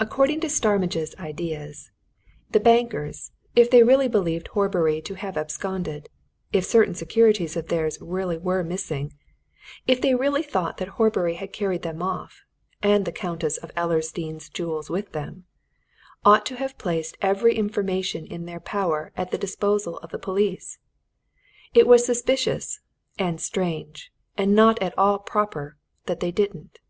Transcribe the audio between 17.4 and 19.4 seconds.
information in their power at the